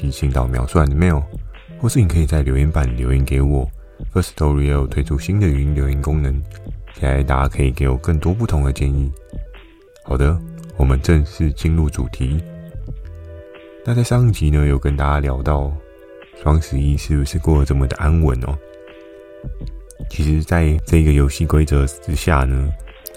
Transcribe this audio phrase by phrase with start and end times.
[0.00, 1.22] 提醒到描述栏的 mail，
[1.78, 3.68] 或是你可以在留言板留言给我。
[4.14, 6.32] Firstory 也有推出新的语音留言功能，
[6.94, 9.12] 期待大家可以给我更多不同的建议。
[10.02, 10.40] 好的，
[10.78, 12.42] 我们正式进入主题。
[13.84, 15.70] 那在上一集呢，有跟大家聊到
[16.42, 18.56] 双十一是不是过得这么的安稳哦？
[20.08, 22.70] 其实，在这个游戏规则之下呢，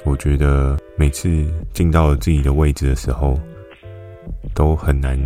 [0.04, 3.40] 我觉得每次进到自己的位置的时候，
[4.54, 5.18] 都很难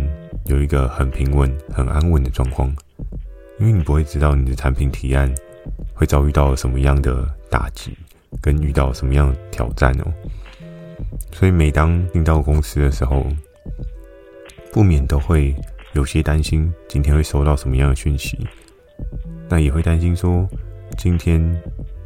[0.48, 2.74] 有一个很平稳、很安稳的状况，
[3.58, 5.32] 因为你不会知道你的产品提案
[5.94, 7.96] 会遭遇到什么样的打击，
[8.40, 10.12] 跟遇到什么样的挑战哦。
[11.32, 13.26] 所以每当进到公司的时候，
[14.72, 15.54] 不免都会
[15.92, 18.38] 有些担心今天会收到什么样的讯息，
[19.50, 20.48] 那也会担心说
[20.96, 21.40] 今天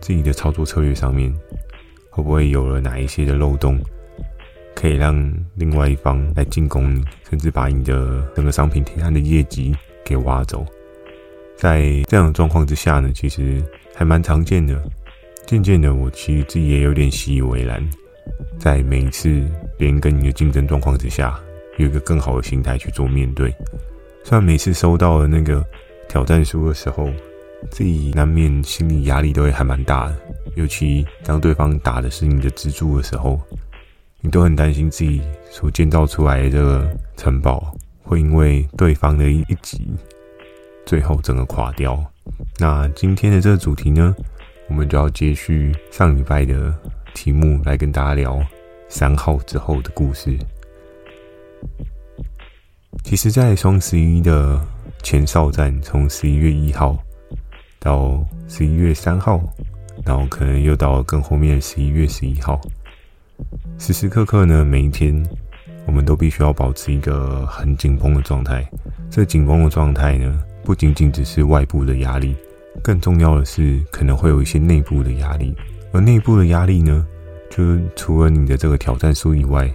[0.00, 1.32] 自己的操作策略上面
[2.10, 3.78] 会不会有了哪一些的漏洞。
[4.74, 5.14] 可以让
[5.54, 10.66] 另外一方来进攻你，甚至把你的整个商品提案的业绩给挖走。
[11.56, 13.62] 在这样的状况之下呢，其实
[13.94, 14.82] 还蛮常见的。
[15.46, 17.86] 渐渐的，我其实自己也有点习以为然，
[18.58, 19.44] 在每一次
[19.76, 21.38] 别人跟你的竞争状况之下，
[21.78, 23.54] 有一个更好的心态去做面对。
[24.24, 25.64] 虽然每次收到了那个
[26.08, 27.10] 挑战书的时候，
[27.70, 30.16] 自己难免心理压力都会还蛮大的，
[30.54, 33.40] 尤其当对方打的是你的支柱的时候。
[34.24, 35.20] 你都很担心自己
[35.50, 39.92] 所建造出来的这个城堡会因为对方的一一击，
[40.86, 42.02] 最后整个垮掉。
[42.58, 44.14] 那今天的这个主题呢，
[44.68, 46.72] 我们就要接续上礼拜的
[47.14, 48.40] 题目来跟大家聊
[48.88, 50.38] 三号之后的故事。
[53.02, 54.64] 其实，在双十一的
[55.02, 56.96] 前哨战，从十一月一号
[57.80, 59.42] 到十一月三号，
[60.04, 62.60] 然后可能又到更后面十一月十一号。
[63.82, 65.12] 时时刻刻呢，每一天，
[65.86, 68.64] 我们都必须要保持一个很紧绷的状态。
[69.10, 72.36] 这紧绷的状态呢，不仅仅只是外部的压力，
[72.80, 75.52] 更重要的是可能会有一些内部的压力。
[75.90, 77.04] 而内部的压力呢，
[77.50, 79.68] 就除了你的这个挑战书以外，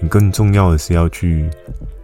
[0.00, 1.50] 你更重要的是要去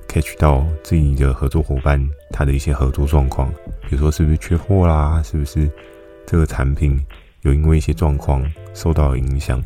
[0.09, 3.51] catch 到自己的合作伙伴他的一些合作状况，
[3.89, 5.71] 比如说是不是缺货啦，是不是
[6.27, 7.03] 这个产品
[7.45, 9.59] 有因为一些状况受到了影响。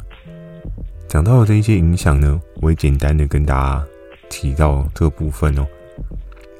[1.14, 3.86] 讲到的这一些影响呢，我会简单的跟大家
[4.28, 5.64] 提到这部分哦。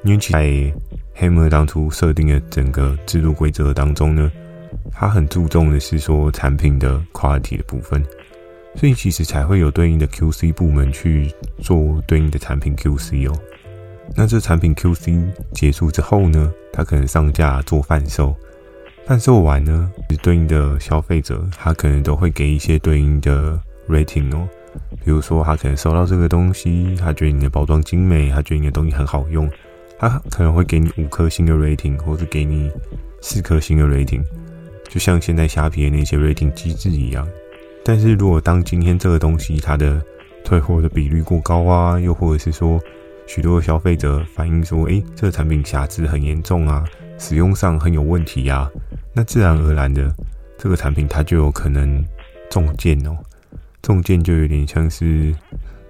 [0.05, 0.73] 因为在
[1.19, 4.31] Hammer 当初设定的整个制度规则当中呢，
[4.93, 8.01] 他很注重的是说产品的 quality 的部分，
[8.75, 11.29] 所以其实才会有对应的 QC 部门去
[11.61, 13.37] 做对应的产品 QC 哦。
[14.15, 18.33] 那这产品 QC 结束之后呢，他可能上架做贩售，
[19.05, 19.91] 贩售完呢，
[20.23, 23.59] 对应的消费者他可能都会给一些对应的。
[23.87, 24.47] Rating 哦，
[25.03, 29.49] 比如说他可能收到这个东西，他觉得你的包装精美，他觉得你的东西很好用，
[29.97, 32.71] 他可能会给你五颗星的 rating，或者给你
[33.21, 34.23] 四颗星的 rating，
[34.89, 37.27] 就像现在虾皮的那些 rating 机制一样。
[37.83, 40.01] 但是如果当今天这个东西它的
[40.43, 42.79] 退货的比率过高啊，又或者是说
[43.27, 46.83] 许多消费者反映说，诶，这个产品瑕疵很严重啊，
[47.17, 48.69] 使用上很有问题啊，
[49.13, 50.11] 那自然而然的
[50.57, 52.03] 这个产品它就有可能
[52.49, 53.15] 中箭哦。
[53.85, 55.31] 中箭就有点像是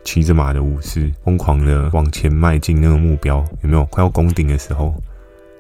[0.04, 3.86] 骑着马的武士，疯狂的往前迈进那个目标，有没有？
[3.86, 4.94] 快要攻顶的时候，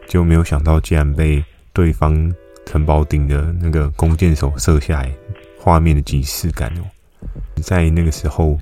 [0.09, 1.41] 就没有想到竟然被
[1.71, 2.29] 对方
[2.65, 5.09] 城堡顶的那个弓箭手射下来，
[5.57, 6.83] 画面的即视感哦。
[7.63, 8.59] 在那个时候，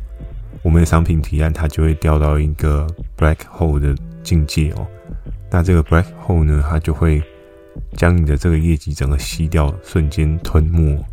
[0.62, 2.86] 我们的商品提案它就会掉到一个
[3.18, 4.86] black hole 的境界哦。
[5.50, 7.20] 那这个 black hole 呢，它就会
[7.98, 11.04] 将你的这个业绩整个吸掉，瞬间吞没。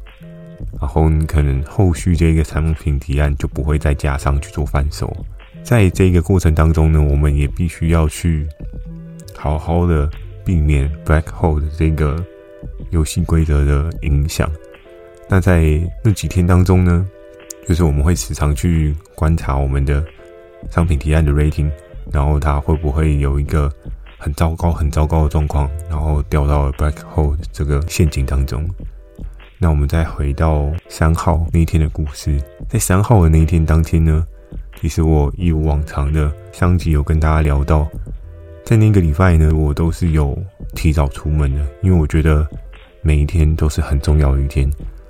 [0.81, 5.15] 然后你可能后续这个产品提案就不会再加上去做贩售，
[5.63, 8.47] 在这个过程当中呢，我们也必须要去
[9.37, 10.11] 好好的
[10.45, 12.25] 避免 black hole 的这个
[12.91, 14.51] 游戏规则的影响。
[15.29, 17.07] 那在那几天当中呢，
[17.69, 20.05] 就是我们会时常去观察我们的
[20.71, 21.71] 商品提案的 rating，
[22.11, 23.73] 然后它会不会有一个
[24.19, 28.69] 很糟糕、很糟糕的状况，然后掉到了 black hole 这个陷阱当中。
[29.63, 34.27] 那我们再回到三号那一天的故事，在三号的那一天当天呢，
[34.81, 37.87] 其实我一如往常的上集有跟大家聊到，
[38.65, 40.35] 在那个礼拜呢，我都是有
[40.75, 42.49] 提早出门的，因为我觉得
[43.03, 44.67] 每一天都是很重要的一天。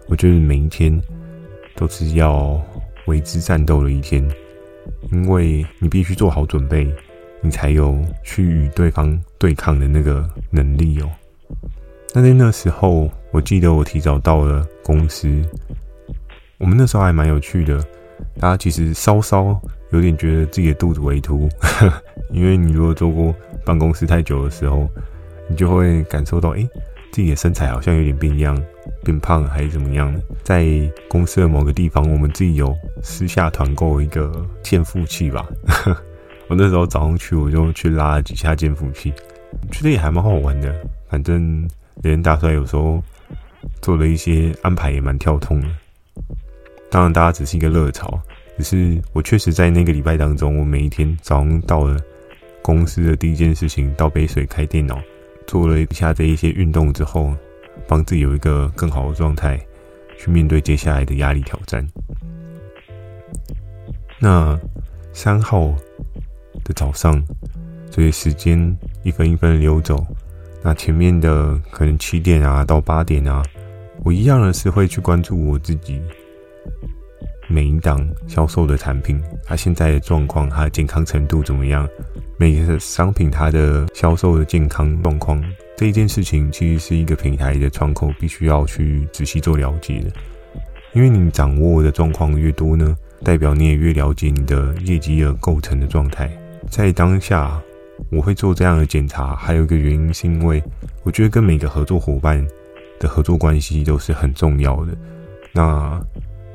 [0.09, 1.01] 我觉得每一天
[1.77, 2.61] 都是要
[3.07, 4.29] 为之战斗的一天，
[5.13, 6.93] 因为你必须做好准备，
[7.41, 11.09] 你才有去与对方对抗的那个能力哦。
[12.13, 15.29] 那在那时候，我记得我提早到了公司，
[16.59, 17.79] 我们那时候还蛮有趣的，
[18.39, 19.61] 大家其实稍稍
[19.91, 21.49] 有点觉得自己的肚子微凸。
[22.31, 23.35] 因为你如果坐过
[23.65, 24.89] 办公室太久的时候，
[25.49, 26.69] 你就会感受到，哎，
[27.13, 28.61] 自己的身材好像有点变样、
[29.05, 30.15] 变胖还是怎么样。
[30.43, 30.67] 在
[31.09, 35.47] 公司的某个地方，我们自己有私下团购一个健腹器吧。
[36.49, 39.13] 我那时候早上去，我就去拉了几下健腹器，
[39.71, 40.75] 觉得也还蛮好玩的。
[41.09, 41.69] 反正
[42.03, 43.03] 连大帅有时候
[43.83, 45.69] 做了一些安排也蛮跳通的。
[46.91, 48.21] 当然，大家只是一个热潮，
[48.59, 51.97] 只是我确实在那个礼拜当中，我每一天早上到了。
[52.63, 55.01] 公司的第一件事情，倒杯水，开电脑，
[55.47, 57.35] 做了一下这一些运动之后，
[57.89, 59.59] 帮自己有一个更好的状态，
[60.19, 61.85] 去面对接下来的压力挑战。
[64.19, 64.61] 那
[65.15, 65.75] 三号
[66.63, 67.21] 的早上，
[67.91, 70.07] 所以时间一分一分的流走，
[70.63, 73.43] 那前面的可能七点啊到八点啊，
[74.05, 76.01] 我一样的是会去关注我自己。
[77.49, 81.89] 每一档销售的产品，它现在的状况，它的健康程度怎么样？
[82.37, 85.43] 每一个商品它的销售的健康状况，
[85.77, 90.13] 这一件事情其实是一个平台的窗口必须要去仔细做了解的。
[90.93, 96.31] 因为你掌握的状况越多呢，代表你也越了解你的业绩的构成的状态。
[96.69, 97.61] 在当下，
[98.11, 100.63] 我会做这样的检查，还有一个原因是因为
[101.03, 102.47] 我觉得跟每个合作伙伴
[102.99, 104.97] 的合作关系都是很重要的。
[105.53, 106.01] 那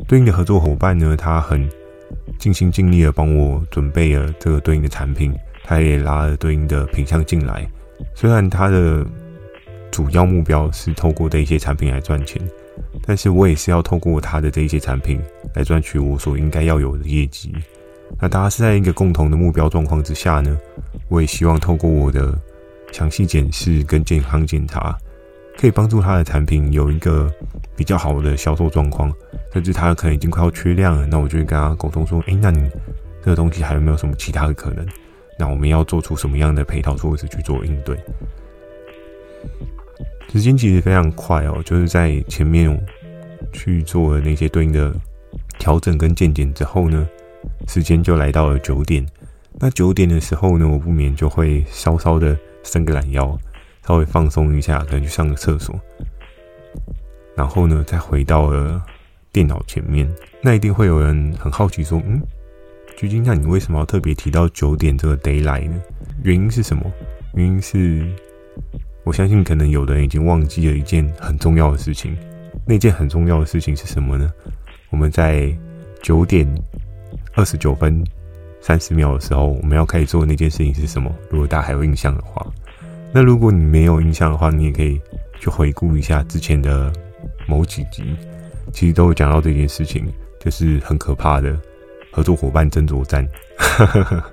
[0.08, 1.70] 对应的合作伙伴呢，他很
[2.38, 5.34] 尽心尽力的帮我准备了这个对应的产品，
[5.64, 7.68] 他也拉了对应的品项进来。
[8.14, 9.06] 虽然他的
[9.92, 12.42] 主要目标是透过这一些产品来赚钱，
[13.06, 15.22] 但是我也是要透过他的这一些产品
[15.54, 17.54] 来赚取我所应该要有的业绩。
[18.20, 20.58] 那大家是在一个共同的目标状况之下呢，
[21.10, 22.34] 我也希望透过我的
[22.92, 24.98] 详细检视跟健康检查，
[25.58, 27.32] 可以帮助他的产品有一个
[27.76, 29.14] 比较好的销售状况。
[29.54, 32.70] 甚至他可能已经快要缺量了，那我就会跟他沟通说：“诶，那你
[33.24, 34.86] 这个东西还有没有什么其他的可能？
[35.40, 37.98] 那我们要做出什么样的配套措施去做应对？”
[40.34, 42.78] 时间其实非常快哦，就是在前面
[43.54, 44.94] 去做了那些对应的
[45.58, 47.08] 调整跟健检之后呢，
[47.68, 49.06] 时间就来到了九点。
[49.60, 53.38] 那九点的时候呢，我不免就会稍稍的伸个懒腰，
[53.88, 55.80] 稍微放松一下，可能去上个厕所，
[57.36, 58.82] 然后呢，再回到了。
[59.32, 60.10] 电脑前面，
[60.42, 62.22] 那一定会有人很好奇说：“嗯，
[62.96, 65.76] 鞠金，那你为什么要特别提到九点这个 deadline 呢？
[66.24, 66.90] 原因是什么？
[67.34, 68.08] 原因是，
[69.04, 72.16] 我相信可能有的人已经忘记了一件很重要的事情。
[72.66, 74.32] 那件很重要的事情是什么呢？
[74.90, 75.54] 我们在
[76.02, 76.48] 九点
[77.36, 78.04] 二十九分
[78.62, 81.14] 三十秒的时候，我们要开始做那件事情是什么？
[81.30, 82.46] 如果大家还有印象的话，
[83.14, 85.00] 那如果你没有印象的话，你也可以
[85.40, 86.92] 去回顾一下之前的
[87.48, 88.16] 某几集。”
[88.74, 91.58] 其实都有讲到这件事情，就是很可怕的
[92.12, 93.26] 合作伙伴争夺战。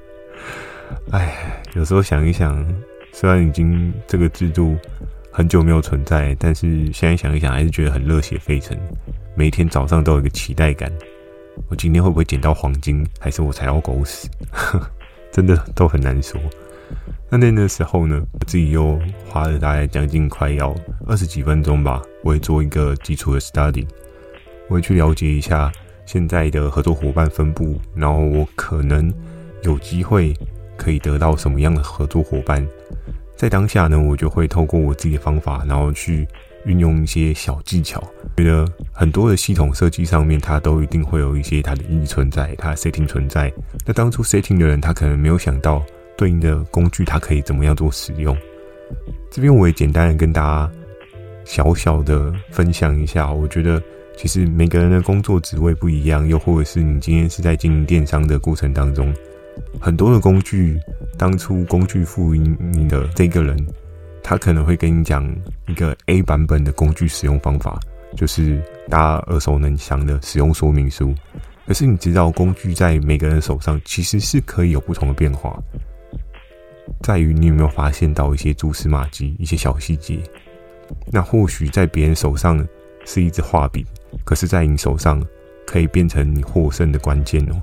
[1.13, 2.67] 哎，有时候想一想，
[3.13, 4.75] 虽然已经这个制度
[5.31, 8.77] 很久没有存在，但是现在想一想，还是觉得很热血沸腾。
[9.37, 10.91] 每天早上都有一个期待感，
[11.69, 14.29] 我今天会不会捡到黄金，还是我踩到狗屎？
[15.33, 16.41] 真的都很难说。
[17.31, 20.75] 那那那时候呢，我自己又花了大概将近快要
[21.07, 23.87] 二十几分钟吧，我会做一个基础的 study。
[24.69, 25.73] 我会去了解一下
[26.05, 29.13] 现在的合作伙伴分布，然后我可能
[29.63, 30.35] 有机会
[30.77, 32.67] 可以得到什么样的合作伙伴。
[33.35, 36.29] 在当下呢，我就会透过我自己的方法，然后去
[36.65, 38.03] 运用一些小技巧。
[38.37, 43.53] 觉得很多的系统设计上面，它都一定会有一些它的意义存在，它的 setting 存在。
[43.87, 45.85] 那当初 setting 的人，他可能没有想到
[46.17, 48.37] 对应的工具，它可以怎么样做使用。
[49.31, 50.73] 这边我也简单的跟大家
[51.45, 53.83] 小小的分享一下，我觉得。
[54.15, 59.13] 其实每个人的工作职位不一样，又或者是你今天是在经营电商的过程当中，
[59.81, 60.79] 很多的工具，
[61.17, 63.57] 当初工具赋予你的这个人，
[64.23, 65.29] 他可能会跟你讲
[65.67, 67.79] 一个 A 版本的工具使用方法，
[68.17, 71.15] 就是大家耳熟能详的使用说明书。
[71.67, 75.57] 可是你知道，工具在每个人手上其实是可以有不同的变化，
[77.03, 80.19] 在于你有没有发现到一些蛛丝马迹、一些小细节。
[81.11, 82.67] 那或许在别人手上
[83.05, 83.87] 是一支画笔。
[84.25, 85.25] 可是，在你手上
[85.67, 87.63] 可以变成你获胜的关键哦。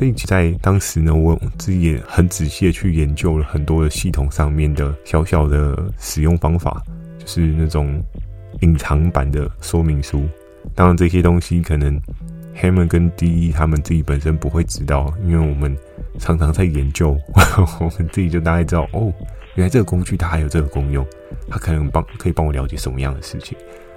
[0.00, 6.82] 所以在当时呢，我自己也很仔细的去研究了很多的系统上面的小小的使用方法，
[7.18, 8.02] 就是那种
[8.62, 10.26] 隐藏版的说明书。
[10.74, 12.00] 当然，这些东西可能
[12.56, 15.76] Hammer 跟 DE 他们自己本身不会知道，因为我们
[16.18, 17.14] 常常在研究，
[17.78, 19.12] 我们自己就大概知道哦，
[19.56, 21.06] 原来这个工具它还有这个功用，
[21.50, 23.54] 它可能帮可以帮我了解什么样的事情，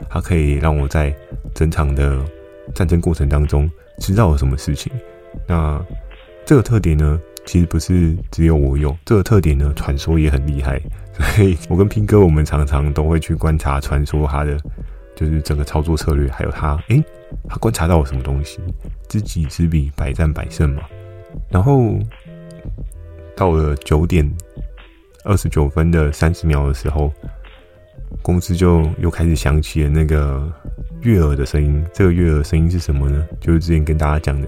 [0.10, 1.15] 它可以让我在
[1.55, 2.22] 整场的
[2.75, 4.91] 战争过程当中知道了什么事情。
[5.48, 5.84] 那
[6.46, 8.96] 这个特点呢，其实不是只有我有。
[9.06, 10.82] 这个特点呢，传说也很厉害。
[11.13, 14.58] 所以我跟拼哥，我们常常都会去观察传说他的，
[15.16, 17.04] 就是整个操作策略，还有他，诶，
[17.48, 18.60] 他观察到了什么东西？
[19.08, 20.82] 知己知彼，百战百胜嘛。
[21.50, 22.00] 然后
[23.36, 24.28] 到了九点
[25.24, 27.13] 二十九分的三十秒的时候，
[28.22, 30.51] 公司就又开始响起了那个
[31.01, 31.84] 悦耳的声音。
[31.93, 33.25] 这个悦耳声音是什么呢？
[33.39, 34.48] 就是之前跟大家讲的。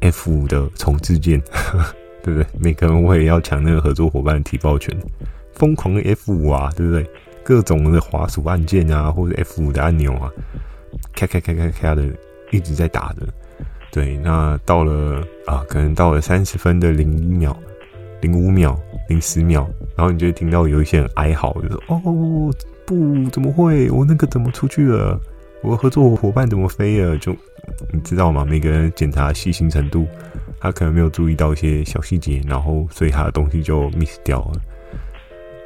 [0.00, 1.40] F 五的重置键，
[2.22, 2.46] 对不对？
[2.60, 4.94] 每个人我也要抢那个合作伙伴的提报权，
[5.54, 7.08] 疯狂的 F 五啊，对不对？
[7.42, 10.30] 各种的滑鼠按键啊，或者 F 五的按钮啊，
[11.14, 12.04] 咔咔咔咔咔的
[12.50, 13.26] 一直在打的。
[13.90, 17.56] 对，那到了啊，可能到了三十分的零一秒、
[18.20, 22.52] 零五秒、零十秒，然后你就会听到有一些人哀嚎，就说：“哦，
[22.86, 23.90] 不，怎么会？
[23.90, 25.20] 我那个怎么出去了？
[25.62, 27.36] 我合作伙伴怎么飞了？”就。
[27.92, 28.44] 你知道吗？
[28.44, 30.06] 每个人检查细心程度，
[30.60, 34.60] 他可能没有注意到一些小细节，然后所以他的东西就 miss 掉了。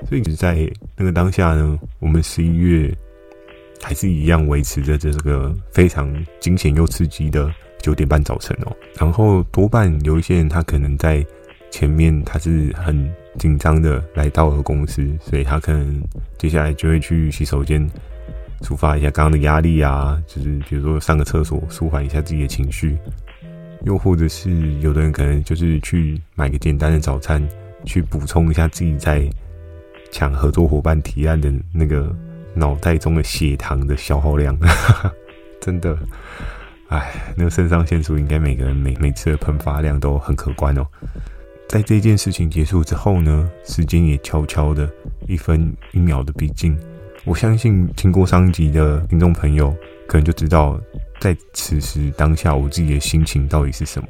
[0.09, 2.91] 所以在那个当下呢，我们十一月
[3.83, 6.11] 还是一样维持着这个非常
[6.41, 8.75] 惊险又刺激的九点半早晨哦。
[8.99, 11.25] 然后多半有一些人他可能在
[11.71, 16.01] 前面他是很紧张的来到了公司，所以他可能
[16.39, 17.85] 接下来就会去洗手间。
[18.61, 22.95] 抒发一下刚刚的压力啊，就是比如说上个厕所，舒缓一下自己的情绪，
[23.85, 27.43] 又或者是有的人可能就是去买个简单的早餐，
[27.87, 29.27] 去补充一下自己在
[30.13, 32.15] 抢合作伙伴提案的那个
[32.53, 34.55] 脑袋中的血糖的消耗量。
[35.59, 35.97] 真的，
[36.89, 40.87] 哎，那个肾上腺素应该每个人每每次的喷发量都很可观哦。
[41.71, 44.91] 在这件事情结束之后呢，时间也悄悄的
[45.29, 46.77] 一分一秒的逼近。
[47.25, 49.73] 我相信听过上集的听众朋友，
[50.09, 50.81] 可能就知道
[51.21, 54.09] 在此时当下我自己的心情到底是什么。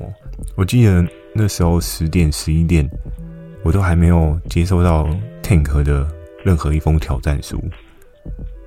[0.56, 2.88] 我记得那时候十点、十一点，
[3.62, 5.06] 我都还没有接收到
[5.42, 6.10] Tank 的
[6.42, 7.62] 任何一封挑战书。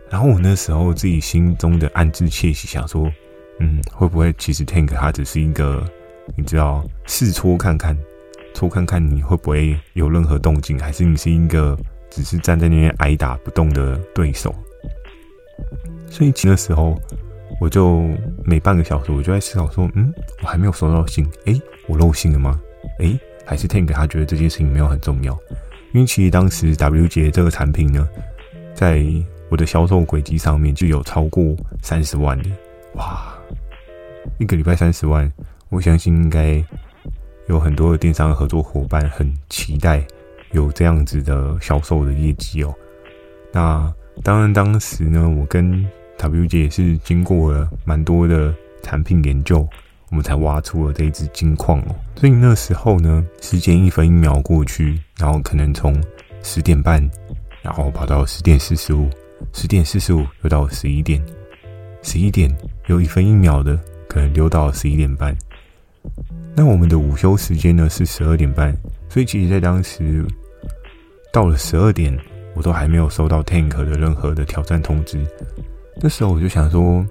[0.08, 3.12] 然后我那时候自己心中的暗自窃喜，想说，
[3.60, 5.84] 嗯，会不会其实 Tank 它只是一个，
[6.38, 7.98] 你知道，试戳看看，
[8.54, 11.78] 戳看看你会不会有任何动静，还是你是一个。
[12.16, 14.54] 只是站在那边挨打不动的对手，
[16.08, 16.96] 所以那时候
[17.60, 18.08] 我就
[18.46, 22.62] 每半个小时，我就在思考说：嗯，我还没有收到信，诶，我漏信了吗？
[23.00, 25.36] 诶，还是 Tank 他觉得这件事情没有很重要？
[25.92, 28.08] 因为其实当时 W 节这个产品呢，
[28.76, 29.04] 在
[29.50, 32.50] 我的销售轨迹上面就有超过三十万的，
[32.94, 33.36] 哇，
[34.38, 35.34] 一个礼拜三十万，
[35.70, 36.64] 我相信应该
[37.48, 40.06] 有很多的电商合作伙伴很期待。
[40.52, 42.72] 有这样子的销售的业绩哦，
[43.52, 45.84] 那当然当时呢，我跟
[46.16, 49.68] W 姐也是经过了蛮多的产品研究，
[50.12, 51.96] 我们才挖出了这一支金矿哦。
[52.16, 56.00] 所以那时候呢，时间一分一秒过去，然后可能从
[56.44, 57.02] 十点半，
[57.64, 59.10] 然后跑到十点四十五，
[59.54, 61.20] 十点四十五又到十一点，
[62.04, 63.76] 十一点又一分一秒的
[64.08, 65.36] 可能溜到十一点半。
[66.56, 68.76] 那我们的午休时间呢是十二点半，
[69.10, 70.26] 所以其实在当时。
[71.32, 72.16] 到了十二点，
[72.54, 75.18] 我都还没有收到 Tank 的任何的挑战通知。
[76.00, 77.04] 那时候我就想说，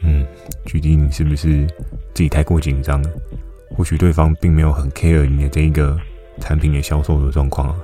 [0.00, 0.24] 嗯，
[0.64, 1.66] 举例你是不是
[2.14, 3.10] 自己太过紧张了？
[3.76, 5.98] 或许对方并没有很 care 你的这一个
[6.38, 7.76] 产品的销售的状况啊，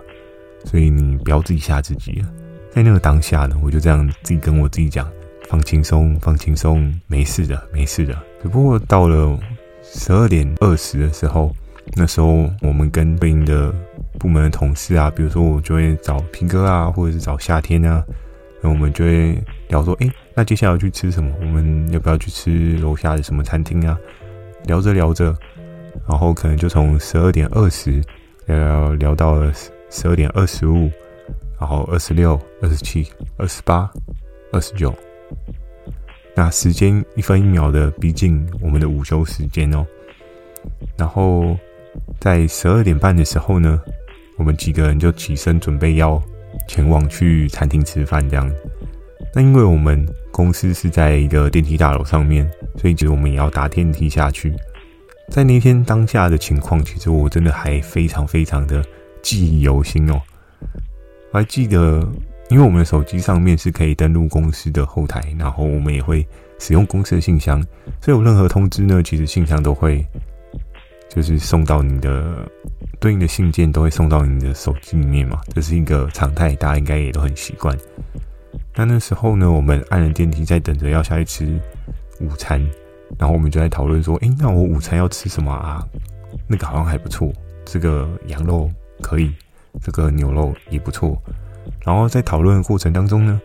[0.65, 2.31] 所以你不要自己吓自己啊。
[2.71, 5.11] 在那个当下呢，我就这样自己跟我自己讲，
[5.49, 8.17] 放轻松，放轻松，没事的，没事的。
[8.41, 9.37] 只不过到了
[9.93, 11.55] 十二点二十的时候，
[11.95, 13.75] 那时候我们跟对应的。
[14.19, 18.05] 部门的同事啊，比如说我就会找平哥啊，或者是找夏天啊，
[18.61, 21.33] 那我们就会聊说，诶，那接下来要去吃什么？
[21.41, 23.99] 我们要不要去吃楼下的什么餐厅啊？
[24.67, 25.35] 聊着聊着，
[26.07, 27.93] 然后可能就从十二点二十
[28.45, 29.51] 聊聊聊到了
[29.89, 30.91] 十二点二十五，
[31.59, 33.91] 然后二十六、二十七、二十八、
[34.53, 34.95] 二十九，
[36.35, 39.87] 那时间一分一秒的逼近我们的午休时间哦，
[40.97, 41.57] 然后
[42.19, 43.81] 在十二点半的时候呢。
[44.37, 46.19] 我们几个人就起身准备要
[46.67, 48.51] 前往去餐厅吃饭，这样。
[49.35, 54.55] 那因为我们公司是在一个电梯大楼上面，所以其实我们也要搭电梯下去。
[55.29, 58.83] 在那天当下的情况，其实我真的还非常非常的
[59.21, 60.19] 记忆犹新哦。
[61.33, 62.11] 我还记得，
[62.51, 66.27] 因为我们的手机上面是可以登录公司的后台，然后我们也会
[66.59, 67.63] 使用公司的信箱，
[68.03, 70.05] 所以有任何通知呢，其实信箱都会
[71.09, 72.47] 就是送到你的
[72.99, 77.77] 对应的信件，都会送到你的手机里面嘛，这是一个常态，大家应该也都很习惯。
[78.75, 81.61] 那那时候呢，我们按了电梯，在等着要下去吃
[82.21, 82.61] 午餐。
[83.19, 85.85] 然后我们就在讨论说，诶，那我午餐要吃什么啊？
[86.47, 87.33] 那个好像还不错，
[87.65, 88.71] 这个羊肉
[89.03, 89.35] 可以，
[89.83, 91.21] 这个牛肉也不错。
[91.85, 93.41] 然后在讨论的过程当中呢，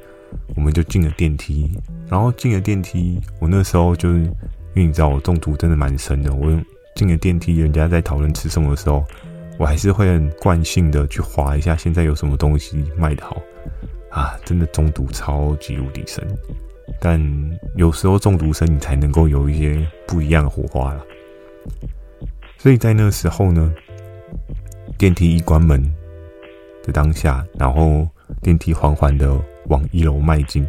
[0.55, 1.69] 我们就进了电梯。
[2.07, 4.31] 然后进了电梯，我那时候就是，因
[4.75, 6.34] 为你知道我中毒真的蛮深的。
[6.34, 6.51] 我
[6.95, 9.03] 进了电梯，人家在讨论吃什么的时候，
[9.57, 13.41] 我还是会很惯性的去划一下，现在有什么东西卖的好
[14.12, 14.38] 啊？
[14.45, 16.24] 真的中毒超级无敌深。
[17.00, 17.19] 但
[17.75, 21.01] 有时候中毒深，你才能够有一些不一样的火花啦。
[22.60, 23.74] 所以在那时候呢，
[24.95, 25.84] 电梯一关门
[26.86, 28.08] 的当下，然后
[28.42, 29.36] 电梯缓缓的
[29.68, 30.65] 往一楼迈进，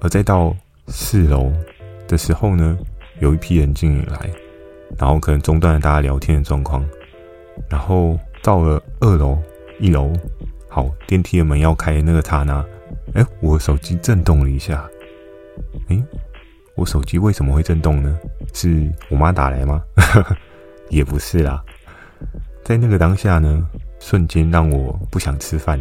[0.00, 0.54] 而再到
[0.88, 1.52] 四楼
[2.08, 2.76] 的时候呢，
[3.20, 4.30] 有一批人进来，
[4.98, 6.84] 然后可能中断了大家聊天的状况，
[7.68, 9.38] 然后到了二楼、
[9.78, 10.12] 一楼，
[10.68, 12.64] 好，电梯的门要开的那个刹那。
[13.14, 14.88] 哎，我手机震动了一下。
[15.88, 16.02] 哎，
[16.74, 18.18] 我手机为什么会震动呢？
[18.52, 19.82] 是我妈打来吗？
[20.90, 21.62] 也不是啦，
[22.64, 23.64] 在那个当下呢，
[24.00, 25.80] 瞬间让我不想吃饭。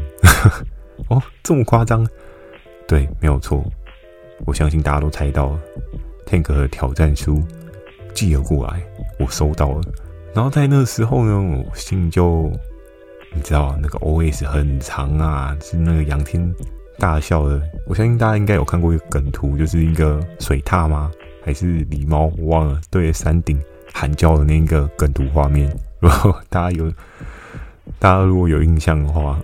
[1.10, 2.08] 哦，这么夸张？
[2.88, 3.64] 对，没有错。
[4.46, 5.60] 我相信大家都猜到了
[6.28, 7.42] ，Tank 的挑战书
[8.14, 8.82] 寄了过来，
[9.18, 9.82] 我收到了。
[10.36, 12.52] 然后在那个时候呢，我心里就，
[13.34, 16.54] 你知道那个 OS 很长啊，是那个仰天。
[16.98, 21.10] 大笑的，我相信大家应该有看过一个梗图，就是一个水獭吗？
[21.42, 22.30] 还是狸猫？
[22.38, 22.80] 我忘了。
[22.92, 23.58] 对着山顶
[23.94, 26.92] 喊叫的那个梗图画面，如果大家有，
[27.98, 29.40] 大家如果有印象的话，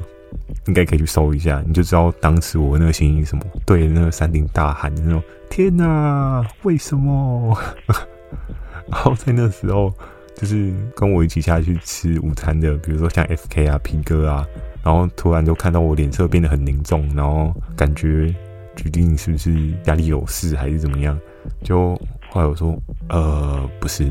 [0.67, 3.43] 应该可以去搜一下，你就知道当时我那个心情什么。
[3.65, 7.57] 对那个山顶大喊的那种，天哪，为什么？
[8.91, 9.91] 然后在那时候，
[10.35, 14.45] 就是跟我一起下去吃午餐的，比如说像 FK 啊、P 哥啊。
[14.83, 18.31] 然后突然就看到我脸色变得很凝重，然后感觉
[18.75, 21.19] 决定是不是家里有事还是怎么样？
[21.63, 22.77] 就后来我说，
[23.09, 24.03] 呃，不是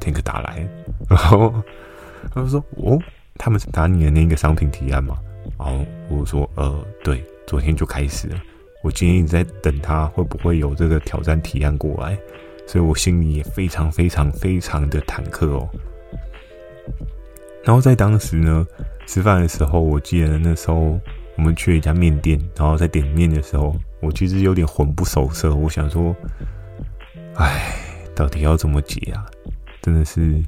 [0.00, 0.64] ，Tank 打来，
[1.08, 1.52] 然后
[2.32, 2.96] 他就说，哦，
[3.42, 5.16] 他们是打你的那个商品提案嘛？
[5.58, 8.38] 然后我说，呃，对，昨天就开始了。
[8.82, 12.18] 我今天一直在等他会不会有这个挑战提案过来，
[12.66, 15.66] 所以我心里也非常非常非常的忐忑哦。
[17.64, 18.66] 然后在当时呢，
[19.06, 21.00] 吃饭的时候，我记得那时候
[21.36, 25.54] 我们去了一家面店，然后在点面的时候，我其实有点魂不守舍。
[25.54, 26.14] 我想说，
[27.36, 27.74] 哎，
[28.14, 29.24] 到底要怎么解啊？
[29.80, 30.42] 真的是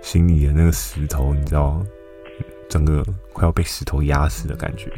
[0.00, 1.82] 心里的那个石头，你知道，
[2.68, 4.90] 整个快要被石头压死的感觉。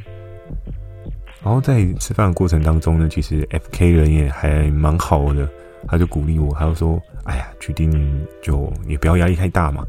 [1.42, 5.48] 然后在吃饭的过程当中呢，其实 FK 人也还蛮好的，
[5.88, 9.84] 他就鼓励我，他就说：“哎呀，决定就也不要压力太大嘛。”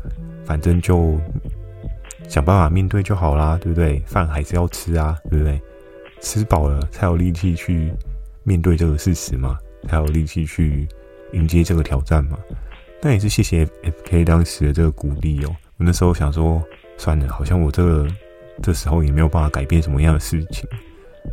[0.46, 1.20] 反正就
[2.28, 4.00] 想办法面对就好啦，对不对？
[4.06, 5.62] 饭还是要吃啊，对不对？
[6.22, 7.92] 吃饱了才有力气去
[8.44, 9.58] 面对这个事实嘛，
[9.90, 10.88] 才有力气去
[11.34, 12.38] 迎接这个挑战嘛。
[13.02, 15.56] 那也是谢谢 FK 当时的这个鼓励哦。
[15.78, 16.64] 我那时候想说，
[16.98, 18.08] 算了，好像我这个
[18.62, 20.70] 这时候也没有办法改变什么样的事情，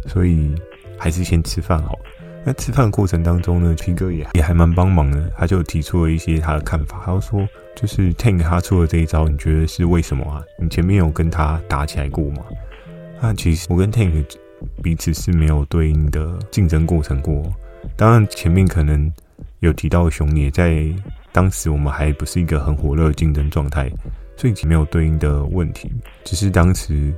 [0.07, 0.55] 所以
[0.97, 1.99] 还是先吃饭好了。
[2.47, 7.03] 在吃饭过程当中呢皮哥也也还蛮帮忙的，他就提出了一些他的看法。
[7.05, 10.43] 他就说，就是 Tank 他出了这一招，你觉得是为什么啊？
[10.59, 12.43] 你前面有跟他打起来过吗？
[13.21, 14.25] 那其实我跟 Tank
[14.83, 17.53] 彼此是没有对应的竞争过程过。
[17.97, 19.13] 当然前面可能
[19.59, 20.87] 有提到熊野，在
[21.33, 23.91] 当时我们还不是一个很火热的竞争状态，
[24.37, 25.91] 所以没有对应的问题。
[26.25, 27.15] 只是当时。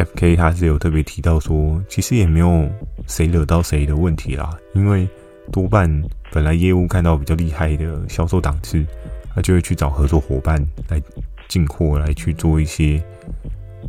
[0.00, 0.36] F.K.
[0.36, 2.70] 他是有特别提到说，其实也没有
[3.08, 5.08] 谁惹到谁的问题啦，因为
[5.50, 5.90] 多半
[6.30, 8.86] 本来业务看到比较厉害的销售档次，
[9.34, 11.02] 他就会去找合作伙伴来
[11.48, 13.02] 进货，来去做一些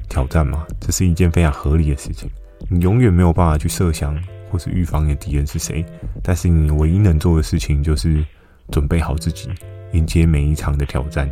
[0.09, 2.27] 挑战嘛，这是一件非常合理的事情。
[2.67, 4.19] 你永远没有办法去设想
[4.49, 5.85] 或是预防你的敌人是谁，
[6.23, 8.25] 但是你唯一能做的事情就是
[8.71, 9.49] 准备好自己，
[9.93, 11.29] 迎接每一场的挑战。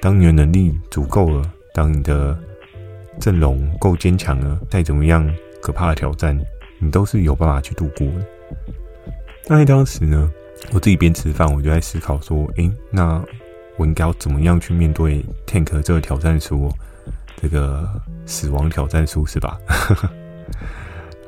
[0.00, 2.38] 当你的能力足够了，当你的
[3.20, 5.28] 阵容够坚强了，再怎么样
[5.60, 6.38] 可怕的挑战，
[6.78, 8.26] 你都是有办法去度过的。
[9.48, 10.30] 那在当时呢，
[10.72, 13.22] 我自己边吃饭，我就在思考说：诶、那
[13.76, 16.70] 我应该要怎么样去面对 Tank 这个挑战书？
[17.40, 17.88] 这个
[18.26, 19.58] 死亡挑战书是吧？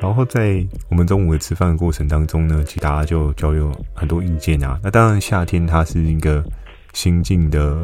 [0.00, 4.80] 然后在我们中午的吃饭的过程当中呢，其实大家就交流很多意见啊。
[4.82, 6.42] 那当然夏天他是一个
[6.94, 7.78] 新进的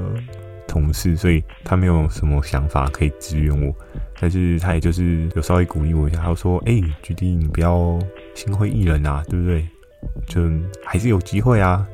[0.66, 3.72] 同事，所以他没有什么想法可以支援我，
[4.18, 7.98] 但是他也就是有稍微鼓励我一下，他说：“哎、欸，菊弟，你不要
[8.34, 9.68] 心灰意冷啊，对不对？
[10.26, 10.40] 就
[10.84, 11.86] 还是有机会啊。”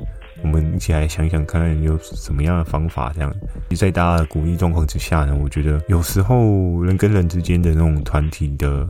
[0.42, 3.32] 我们一起来想想看有什么样的方法，这样。
[3.76, 8.84] 在大家的鼓励状况之下呢，我觉得有时候人跟人之间的那种团体的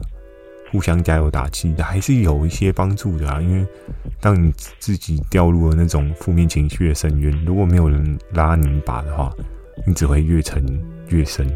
[0.73, 3.41] 互相加油打气，还是有一些帮助的啊。
[3.43, 3.65] 因为
[4.21, 9.31] 当你自己掉入了那种负面情绪的深渊，如果没有人拉你一把的话，
[9.87, 10.65] 你只会越沉
[11.09, 11.47] 越深，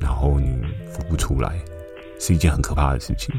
[0.00, 0.56] 然后你
[0.88, 1.58] 浮不出来，
[2.20, 3.34] 是一件很可怕的事情。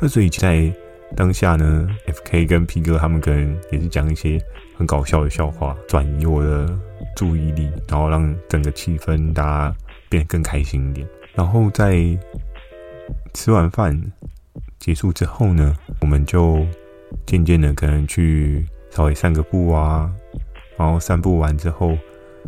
[0.00, 0.72] 那所以在
[1.16, 4.40] 当下呢，FK 跟 P 哥他们可能也是讲一些
[4.76, 6.78] 很搞笑的笑话，转移我的
[7.16, 9.76] 注意力，然后让整个气氛大家
[10.08, 11.08] 变得更开心一点。
[11.34, 12.16] 然后在
[13.34, 13.98] 吃完饭
[14.82, 16.66] 结束之后呢，我们就
[17.24, 20.10] 渐渐的可能去稍微散个步啊，
[20.76, 21.96] 然后散步完之后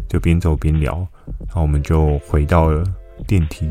[0.08, 0.96] 就边走边聊，
[1.46, 2.82] 然后我们就回到了
[3.28, 3.66] 电梯。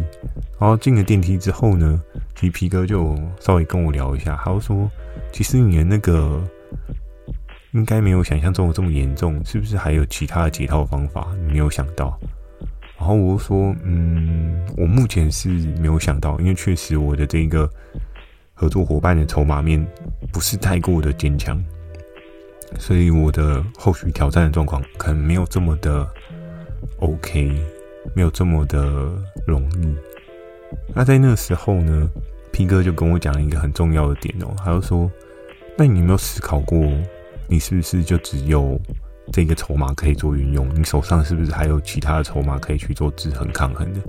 [0.58, 2.02] 然后进了电梯之后呢，
[2.36, 4.90] 皮皮哥就稍微跟我聊一下，他就说
[5.34, 6.42] ：“其实你的那个
[7.74, 11.28] 应该没有想象中的这么严重，是不是还有其他的解套方法？
[11.46, 12.18] 你没有想到？”
[12.98, 15.50] 然后我就说：“嗯，我目前是
[15.82, 17.70] 没有想到，因为确实我的这个
[18.54, 19.86] 合作伙伴的筹码面
[20.32, 21.62] 不是太过的坚强，
[22.80, 26.08] 所以我的后续挑战的状况可能没有这么的
[27.00, 27.52] OK，
[28.16, 29.12] 没有这么的
[29.46, 29.96] 容易。”
[30.96, 32.10] 那在那时候呢
[32.52, 35.12] ，P 哥就跟我讲一个很重要的点哦，他就说
[35.78, 36.80] ：“那你有没有思考过，
[37.48, 38.80] 你是不是就只有
[39.32, 40.68] 这个筹码可以做运用？
[40.74, 44.00] 你手上是不是还有其他的筹码可以去做制衡抗衡的？”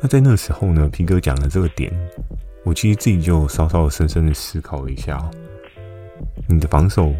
[0.00, 1.92] 那在那时候呢，P 哥讲的这个点，
[2.68, 5.18] 我其实自己就稍稍深深的思考了一下。
[6.46, 7.14] 你的防守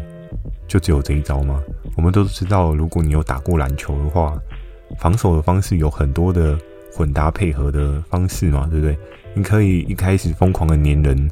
[0.67, 1.59] 就只有这一招吗？
[1.97, 4.39] 我们都知道，如果你有打过篮球的话，
[4.99, 6.55] 防守的方式有很多的。
[6.91, 8.97] 混搭配合的方式嘛，对不对？
[9.33, 11.29] 你可以一开始疯狂的黏人，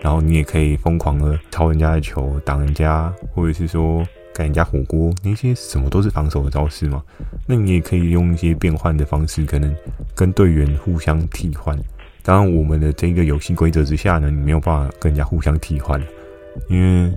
[0.00, 7.02] 然后你也可以疯狂的抄人家的球，挡人家，或者是说盖人家火锅，那些什么都是防守的招式嘛。
[7.44, 9.76] 那你也可以用一些变换的方式，可能
[10.14, 11.76] 跟队员互相替换。
[12.22, 16.00] 当然，我们的这个游戏规则之下呢，你没有办法跟人家互相替换，
[16.68, 17.12] 因为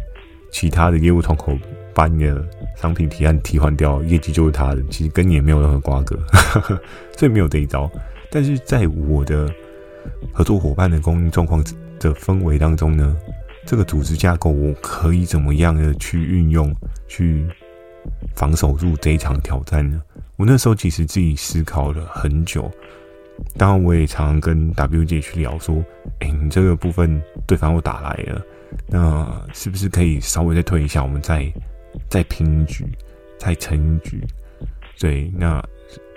[0.52, 1.58] 其他的业务窗口
[1.94, 2.46] 把你的
[2.78, 6.18] 商品提案替换掉，业绩就是他的，其实跟你也没有任何瓜葛，
[7.18, 7.90] 所以没有这一招。
[8.32, 9.48] 但是在我的
[10.32, 11.64] 合作伙伴的供应状况
[12.00, 13.16] 的氛围当中呢，
[13.66, 16.76] 这个组织架构我可以怎么样的去运用，
[17.08, 17.46] 去
[18.36, 20.02] 防守住这一场挑战呢？
[20.36, 22.72] 我那时候其实自己思考了很久，
[23.58, 25.84] 当然我也常常跟 W 姐去聊说，
[26.20, 28.42] 哎，你这个部分对方又打来了。
[28.88, 31.04] 那是不是可以稍微再推一下？
[31.04, 31.52] 我们再
[32.10, 32.86] 再拼一局，
[33.38, 34.20] 再撑一局，
[35.00, 35.64] 对，那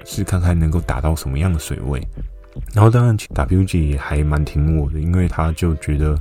[0.04, 2.00] 是看看能够打到什么样的水位。
[2.74, 6.18] 然后当然，WG 也还蛮挺我的，因为他就觉得，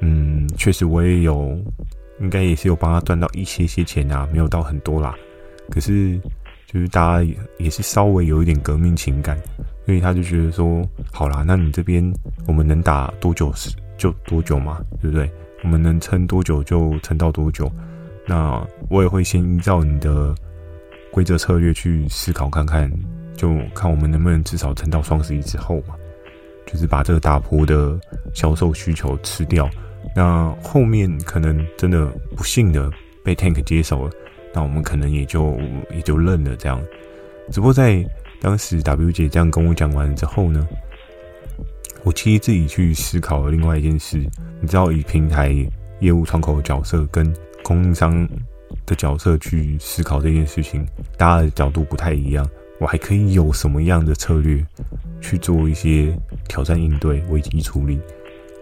[0.00, 1.58] 嗯，确实我也有，
[2.20, 5.16] 应该也是有帮他赚到一些些钱啊，没有到很多啦。
[5.68, 6.16] 可是
[6.66, 9.36] 就是大家也也是稍微有一点革命情感，
[9.88, 12.04] 所以他就觉得说，好啦，那你这边
[12.46, 15.30] 我们能打多久是就多久嘛，对不对？
[15.64, 17.72] 我们能撑多久就撑到多久，
[18.26, 20.34] 那我也会先依照你的
[21.10, 22.92] 规则策略去思考看看，
[23.34, 25.94] 就看我们能不能至少撑到双十一之后嘛，
[26.66, 27.98] 就是把这个打破的
[28.34, 29.70] 销售需求吃掉。
[30.14, 32.90] 那后面可能真的不幸的
[33.24, 34.12] 被 Tank 接手了，
[34.52, 35.58] 那我们可能也就
[35.90, 36.78] 也就认了这样。
[37.50, 38.04] 只不过在
[38.40, 40.66] 当时 W 姐这样跟我讲完之后呢，
[42.04, 44.16] 我其实自己去思考了另外一件事，
[44.60, 45.52] 你知道，以平台
[46.00, 48.28] 业务窗口的角色跟供应商
[48.86, 52.48] 的角色去思考这件事情，大家的角度不太一样。
[52.78, 54.64] 我还可以有什么样的策略
[55.20, 57.98] 去做一些挑战应对、危机处理？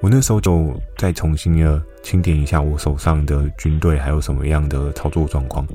[0.01, 5.67] 我那时候就再重新的清点一下我手上的军队，还有什么样的操作状况。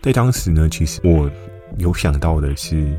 [0.00, 1.30] 在当时呢，其实我
[1.76, 2.96] 有想到的是。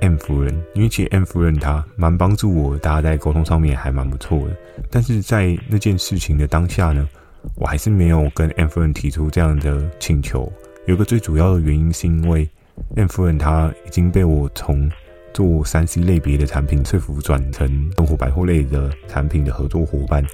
[0.00, 4.56] M 夫人，因为其实 M 夫人她蛮帮助我，大家在沟通上面还蛮不错的。
[4.90, 7.08] 但是在那件事情的当下呢，
[7.56, 10.50] 我还是没有跟 M 夫人提出这样的请求。
[10.86, 12.48] 有个最主要的原因是因为
[12.96, 14.90] M 夫人她已经被我从
[15.32, 20.24] 做三 C 类别的产品说服转成生活百货类的产品的合作伙伴。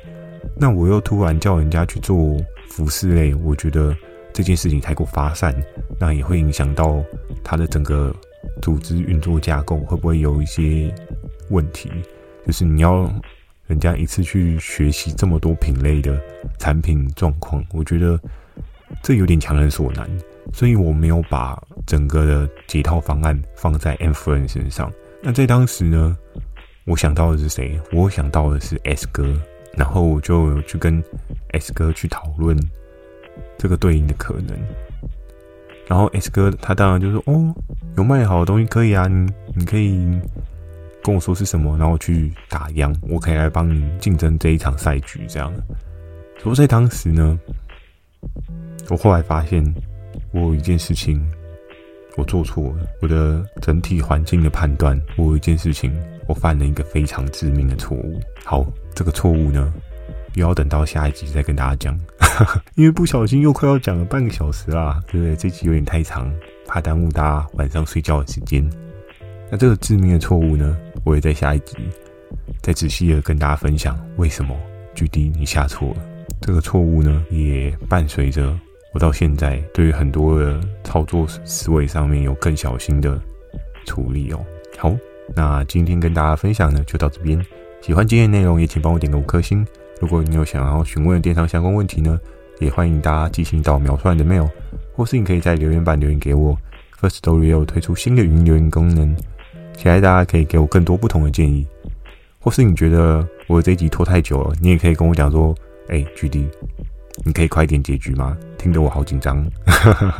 [0.57, 2.37] 那我又突然叫人家去做
[2.68, 3.94] 服饰类，我觉得
[4.33, 5.55] 这件事情太过发散，
[5.98, 7.02] 那也会影响到
[7.42, 8.14] 他的整个。
[8.62, 10.92] 组织运作架构会不会有一些
[11.50, 11.90] 问题？
[12.46, 13.12] 就是你要
[13.66, 16.20] 人家一次去学习这么多品类的
[16.59, 18.18] 产品状况，我觉得
[19.02, 20.09] 这有点强人所难，
[20.52, 24.92] 所以我没有把整个的解套方案放在 M 夫人身上。
[25.20, 26.16] 那在当时呢，
[26.85, 27.80] 我想到的是谁？
[27.92, 29.35] 我想到的是 S 哥，
[29.76, 31.02] 然后我就去跟
[31.52, 32.56] S 哥去讨论
[33.59, 34.56] 这个对应的可能。
[35.87, 37.55] 然后 S 哥他当然就说：“哦，
[37.96, 40.20] 有卖好的东西可以啊，你你可以
[41.03, 45.62] 跟我说是什么，然后去打样，我可以来帮你竞争这一场赛局。”这样的。
[46.42, 47.38] 不过在当时呢，
[48.88, 49.64] 我后来发现
[50.33, 51.25] 我有一件事情
[52.16, 55.92] 我做错了，我的整体环境的判断，我有一件事情
[56.27, 58.20] 我犯了一个非常致命的错误。
[58.44, 59.72] 好，这个错误呢，
[60.35, 61.99] 又要等到下一集再跟大家讲。
[62.77, 65.37] 因为不小心又快要讲了半个小时啦，对不对？
[65.37, 66.33] 这集有点太长，
[66.66, 68.68] 怕耽误大家晚上睡觉的时间。
[69.51, 71.77] 那这个致命的错误呢，我也在下一集
[72.62, 74.57] 再仔细的跟大家分享为什么
[74.94, 75.96] GD 你下错了。
[76.40, 78.59] 这个错误呢，也伴随着
[78.92, 83.20] 我到现在对于很多的操作思维上面有更小心的
[83.87, 84.44] 处理哦。
[84.77, 84.94] 好，
[85.35, 87.40] 那今天跟大家分享呢就到这边。
[87.81, 89.64] 喜欢今天内容也请帮我点个五颗星。
[90.00, 92.18] 如果你有想要询问电商相关问题呢，
[92.59, 94.48] 也欢迎大家寄信到描述栏的 mail，
[94.94, 96.56] 或是你可以在留言板留言给我。
[97.00, 99.14] First Story 有推出新的语音留言功能，
[99.74, 101.66] 期待大家可以给我更多不同的建议，
[102.40, 105.54] 或是你觉得我这一集拖太久了，你也可以跟我讲说，
[105.88, 106.46] 哎、欸，GD，
[107.24, 108.37] 你可以快点结局吗？
[108.56, 109.46] 听得我好紧张。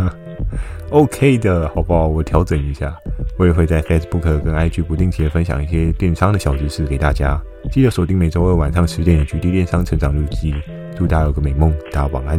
[0.90, 2.06] OK 的，好不好？
[2.06, 2.94] 我调整一下，
[3.38, 7.42] 我也会在 Facebook 跟 IG 不定期的分享一些电商的小知识给大家。
[7.70, 10.55] 记得锁定每周二晚上十点的局地电商成长日记，
[10.96, 11.70] 祝大家有个美梦。
[11.92, 12.38] 大家晚安。